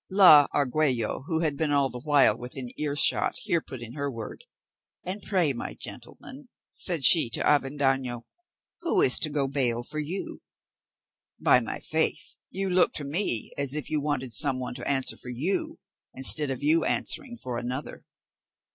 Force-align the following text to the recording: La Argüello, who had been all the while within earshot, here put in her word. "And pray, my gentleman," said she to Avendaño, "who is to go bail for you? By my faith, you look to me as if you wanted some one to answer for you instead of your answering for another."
La 0.09 0.47
Argüello, 0.51 1.25
who 1.27 1.41
had 1.41 1.55
been 1.55 1.69
all 1.71 1.87
the 1.87 1.99
while 1.99 2.35
within 2.35 2.71
earshot, 2.79 3.35
here 3.43 3.61
put 3.61 3.81
in 3.81 3.93
her 3.93 4.11
word. 4.11 4.45
"And 5.03 5.21
pray, 5.21 5.53
my 5.53 5.75
gentleman," 5.75 6.47
said 6.71 7.05
she 7.05 7.29
to 7.29 7.41
Avendaño, 7.43 8.23
"who 8.79 9.01
is 9.03 9.19
to 9.19 9.29
go 9.29 9.47
bail 9.47 9.83
for 9.83 9.99
you? 9.99 10.41
By 11.39 11.59
my 11.59 11.79
faith, 11.81 12.33
you 12.49 12.67
look 12.67 12.93
to 12.93 13.03
me 13.03 13.51
as 13.59 13.75
if 13.75 13.91
you 13.91 14.01
wanted 14.01 14.33
some 14.33 14.59
one 14.59 14.73
to 14.73 14.89
answer 14.89 15.17
for 15.17 15.29
you 15.29 15.77
instead 16.15 16.49
of 16.49 16.63
your 16.63 16.83
answering 16.87 17.37
for 17.37 17.59
another." 17.59 18.03